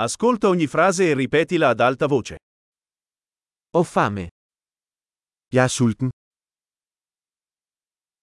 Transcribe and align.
Ascolta 0.00 0.46
ogni 0.46 0.68
frase 0.68 1.10
e 1.10 1.14
ripetila 1.14 1.70
ad 1.70 1.80
alta 1.80 2.06
voce. 2.06 2.36
Ho 3.76 3.82
fame. 3.82 4.28
Jeg 5.50 5.64
er 5.64 5.68
sulten. 5.68 6.08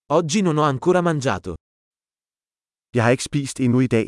Oggi 0.05 0.39
non 0.41 0.57
ho 0.57 0.63
ancora 0.63 1.01
mangiato. 1.01 1.53
Jeg 2.96 3.03
har 3.03 3.11
ikke 3.11 3.23
spist 3.23 3.59
endnu 3.59 3.79
i 3.81 3.88
dag. 3.88 4.05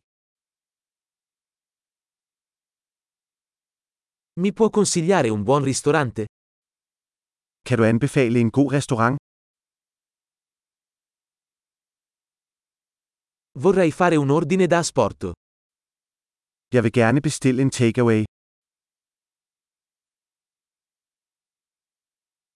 Mi 4.40 4.54
può 4.54 4.70
consigliare 4.70 5.30
un 5.30 5.44
buon 5.44 5.64
ristorante? 5.64 6.26
Kan 7.68 7.78
du 7.78 7.84
anbefale 7.84 8.40
en 8.40 8.50
god 8.50 8.72
restaurant? 8.72 9.18
Vorrei 13.60 13.92
fare 13.92 14.16
un 14.16 14.30
ordine 14.30 14.68
da 14.68 14.78
asporto. 14.78 15.37
Jeg 16.76 16.84
vil 16.84 16.92
gerne 16.92 17.22
bestille 17.22 17.62
en 17.62 17.72
takeaway. 17.72 18.22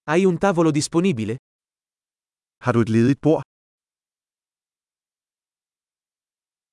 Hai 0.10 0.26
un 0.26 0.38
tavolo 0.38 0.72
disponibile? 0.72 1.36
Har 2.64 2.72
du 2.74 2.80
et 2.82 2.90
ledigt 2.90 3.22
bord? 3.22 3.44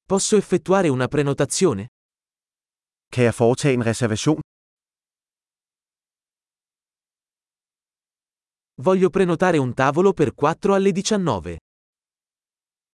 Posso 0.09 0.37
effettuare 0.37 0.89
una 0.97 1.07
prenotazione? 1.09 1.85
Kan 3.13 3.25
jeg 3.25 3.35
foretage 3.35 3.75
en 3.75 3.85
reservation? 3.91 4.41
Voglio 8.87 9.11
prenotare 9.11 9.59
un 9.59 9.75
tavolo 9.75 10.13
per 10.13 10.31
4 10.35 10.75
alle 10.75 10.93
19. 10.93 11.57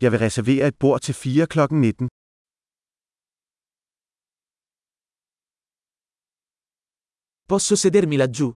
Jeg 0.03 0.11
vil 0.11 0.19
reservere 0.19 0.67
et 0.67 0.77
bord 0.79 1.01
til 1.01 1.13
4 1.13 1.47
kl. 1.47 1.59
19. 1.71 2.07
Posso 7.45 7.75
sedermi 7.75 8.15
laggiù? 8.17 8.51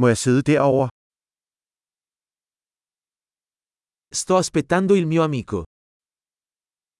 Må 0.00 0.06
jeg 0.08 0.16
sidde 0.16 0.42
derovre? 0.42 0.88
Sto 4.10 4.36
aspettando 4.36 4.94
il 4.94 5.06
mio 5.06 5.22
amico. 5.22 5.62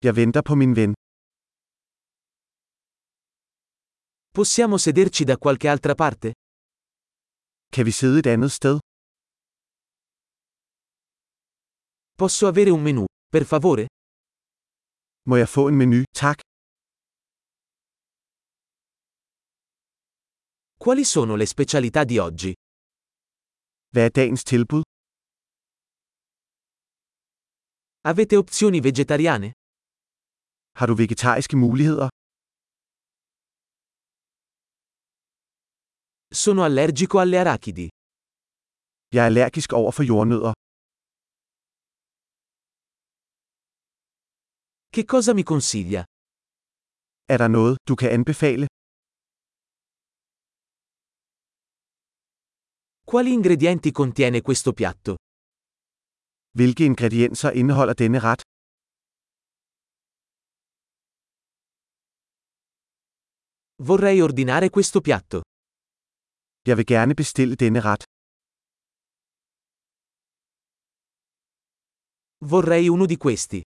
Jeg 0.05 0.15
venter 0.17 0.43
på 0.43 0.55
min 0.55 0.75
ven. 0.75 0.93
Possiamo 4.31 4.79
sederci 4.79 5.25
da 5.25 5.37
qualche 5.37 5.69
altra 5.69 5.95
parte? 5.95 6.33
Kan 7.73 7.85
vi 7.85 7.91
sidde 7.93 8.19
et 8.19 8.27
andet 8.27 8.51
sted? 8.51 8.79
Posso 12.15 12.47
avere 12.47 12.71
un 12.71 12.83
menù, 12.83 13.05
per 13.29 13.45
favore? 13.45 13.87
Må 15.29 15.37
jeg 15.37 15.49
få 15.49 15.69
en 15.69 15.77
menu, 15.77 16.03
tak? 16.15 16.39
Quali 20.85 21.05
sono 21.05 21.37
le 21.37 21.47
specialità 21.47 22.03
di 22.05 22.19
oggi? 22.19 22.53
Hvad 23.93 24.05
er 24.05 24.11
dagens 24.11 24.43
tilbud? 24.45 24.83
Avete 28.11 28.37
opzioni 28.37 28.81
vegetariane? 28.81 29.49
Har 30.79 30.87
du 30.87 30.95
vegetariske 31.05 31.57
muligheder? 31.57 32.09
Sono 36.43 36.63
allergico 36.65 37.19
alle 37.25 37.39
arachidi. 37.45 37.87
Jeg 39.15 39.21
er 39.23 39.27
allergisk 39.27 39.73
over 39.73 39.93
for 39.97 40.03
jordnødder. 40.11 40.53
Che 44.95 45.03
cosa 45.13 45.33
mi 45.35 45.43
consiglia? 45.53 46.03
Er 47.35 47.39
der 47.43 47.49
noget, 47.49 47.75
du 47.89 47.95
kan 48.01 48.11
anbefale? 48.19 48.67
Quali 53.13 53.31
ingredienti 53.31 53.91
contiene 53.91 54.41
questo 54.41 54.73
piatto? 54.73 55.17
Hvilke 56.57 56.85
ingredienser 56.85 57.55
indeholder 57.55 57.95
denne 57.95 58.19
ret? 58.19 58.41
Vorrei 63.83 64.19
ordinare 64.23 64.71
questo 64.71 65.03
piatto. 65.03 65.43
Jeg 66.67 66.77
vil 66.77 66.87
gerne 66.87 67.13
bestille 67.13 67.55
denne 67.55 67.81
ret. 67.81 68.03
Vorrei 72.47 72.89
uno 72.89 73.05
di 73.05 73.19
questi. 73.19 73.61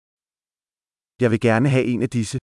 Jeg 1.23 1.31
vil 1.31 1.39
gerne 1.39 1.69
have 1.69 1.85
en 1.87 2.03
af 2.03 2.09
disse. 2.09 2.39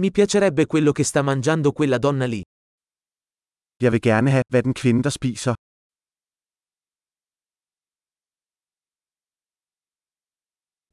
Mi 0.00 0.10
piacerebbe 0.10 0.66
quello 0.66 0.90
che 0.90 1.04
sta 1.04 1.22
mangiando 1.22 1.70
quella 1.70 1.98
donna 1.98 2.26
lì. 2.26 2.42
Jeg 3.84 3.92
vil 3.92 4.02
gerne 4.02 4.30
have, 4.30 4.44
hvad 4.52 4.62
den 4.62 4.74
kvinde, 4.74 5.02
der 5.06 5.10
spiser. 5.10 5.54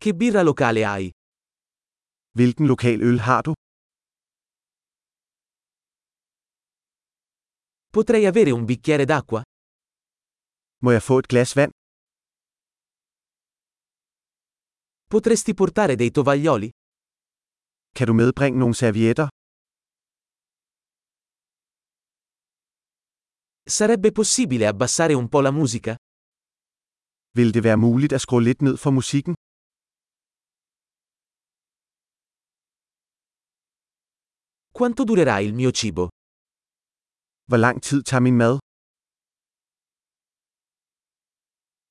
Che 0.01 0.11
birra 0.19 0.41
locale 0.49 0.81
hai? 0.91 1.05
Hvilken 2.37 2.65
lokal 2.71 2.99
øl 3.09 3.19
har 3.27 3.41
du? 3.47 3.53
Potrei 7.95 8.23
avere 8.31 8.51
un 8.59 8.65
bicchiere 8.69 9.05
d'acqua? 9.11 9.41
Må 10.83 10.89
jeg 10.95 11.03
få 11.09 11.15
et 11.21 11.27
glas 11.33 11.51
vand? 11.59 11.71
Potresti 15.11 15.51
portare 15.59 15.95
dei 16.01 16.09
tovaglioli? 16.17 16.69
Kan 17.97 18.07
du 18.07 18.13
medbringe 18.13 18.59
nogle 18.59 18.75
servietter? 18.75 19.27
Sarebbe 23.65 24.11
possibile 24.11 24.67
abbassare 24.67 25.13
un 25.13 25.29
po' 25.29 25.39
la 25.41 25.51
musica? 25.51 25.95
Vil 27.37 27.53
det 27.53 27.63
være 27.63 27.77
muligt 27.77 28.13
at 28.13 28.21
skrue 28.21 28.43
lidt 28.43 28.61
ned 28.61 28.77
for 28.77 28.91
musikken? 28.91 29.33
Quanto 34.77 35.03
durerà 35.03 35.39
il 35.39 35.53
mio 35.53 35.71
cibo? 35.71 36.07
Hvor 37.49 37.57
lang 37.65 37.81
tid 37.87 38.03
tager 38.03 38.21
min 38.27 38.37
mad? 38.37 38.57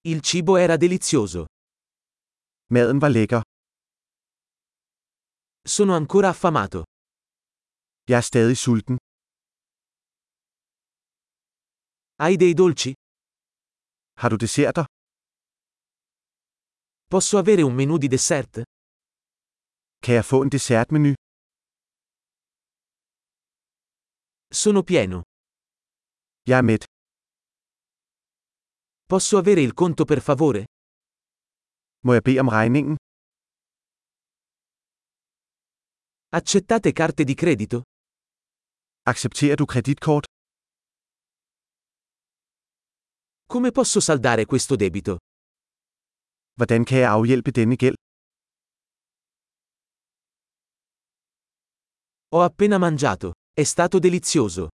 Il 0.05 0.21
cibo 0.29 0.57
era 0.65 0.77
delizioso. 0.77 1.45
Maden 2.75 2.99
var 3.01 3.09
lækker. 3.17 3.41
Sono 5.75 5.93
ancora 6.01 6.29
affamato. 6.35 6.81
Jeg 8.11 8.17
er 8.17 8.27
stadig 8.31 8.57
sulten. 8.57 8.97
Hai 12.25 12.37
dei 12.37 12.55
dolci? 12.55 12.93
Har 14.21 14.31
du 14.31 14.37
desserter? 14.37 14.85
Posso 17.13 17.37
avere 17.39 17.63
un 17.63 17.75
menù 17.75 17.97
di 17.99 18.09
dessert? 18.09 18.55
Kan 20.05 20.15
jeg 20.15 20.25
få 20.31 20.43
en 20.45 20.51
dessertmenu? 20.55 21.13
Sono 24.61 24.83
pieno. 24.91 25.19
Jeg 26.49 26.59
er 26.59 26.65
mæt. 26.71 26.85
Posso 29.13 29.35
avere 29.43 29.63
il 29.69 29.75
conto 29.81 30.05
per 30.05 30.21
favore? 30.29 30.63
Må 32.05 32.13
jeg 32.17 32.23
bede 32.27 32.41
om 32.45 32.49
regningen? 32.59 32.97
Accettate 36.39 36.91
carte 36.93 37.23
di 37.25 37.35
credito? 37.35 37.79
Accepterer 39.13 39.57
du 39.57 39.67
kreditkort? 39.67 40.32
Come 43.53 43.71
posso 43.71 44.01
saldare 44.01 44.47
questo 44.47 44.77
debito? 44.77 45.19
Hvordan 46.57 46.85
kan 46.85 46.99
jeg 46.99 47.11
afhjælpe 47.11 47.51
denne 47.51 47.77
gæld? 47.77 47.95
Ho 52.33 52.41
appena 52.43 52.79
mangiato. 52.79 53.33
È 53.53 53.63
stato 53.65 53.99
delizioso. 53.99 54.69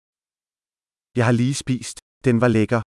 Jeg 1.18 1.25
har 1.25 1.31
lige 1.31 1.54
spist. 1.54 1.98
Den 2.25 2.42
var 2.42 2.48
lækker. 2.48 2.81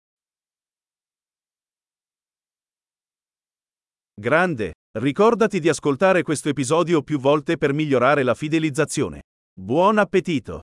Grande! 4.13 4.73
Ricordati 4.91 5.59
di 5.59 5.69
ascoltare 5.69 6.21
questo 6.21 6.49
episodio 6.49 7.01
più 7.01 7.19
volte 7.19 7.57
per 7.57 7.73
migliorare 7.73 8.23
la 8.23 8.35
fidelizzazione. 8.35 9.21
Buon 9.59 9.97
appetito! 9.97 10.61